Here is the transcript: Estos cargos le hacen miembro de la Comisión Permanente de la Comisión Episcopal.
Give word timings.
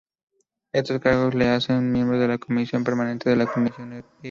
Estos 0.73 0.99
cargos 0.99 1.35
le 1.35 1.47
hacen 1.49 1.91
miembro 1.91 2.17
de 2.17 2.27
la 2.27 2.39
Comisión 2.39 2.83
Permanente 2.83 3.29
de 3.29 3.35
la 3.35 3.45
Comisión 3.45 3.93
Episcopal. 3.93 4.19